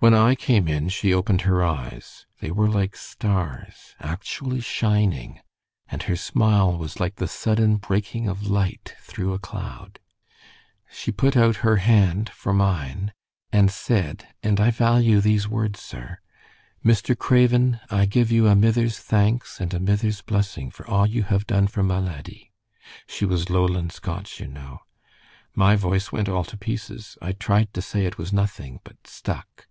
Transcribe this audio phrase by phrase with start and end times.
[0.00, 2.26] When I came in she opened her eyes.
[2.40, 5.40] They were like stars, actually shining,
[5.90, 9.98] and her smile was like the sudden breaking of light through a cloud.
[10.90, 13.14] She put out her hand for mine,
[13.50, 16.18] and said and I value these words, sir
[16.84, 17.16] 'Mr.
[17.18, 21.46] Craven, I give you a mither's thanks and a mither's blessing for a' you have
[21.46, 22.52] done for ma laddie.'
[23.06, 24.80] She was Lowland Scotch, you know.
[25.54, 27.16] My voice went all to pieces.
[27.22, 29.66] I tried to say it was nothing, but stuck.